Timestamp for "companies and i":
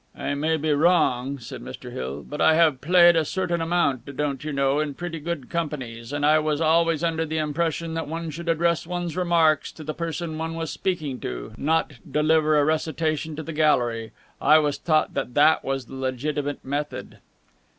5.51-6.39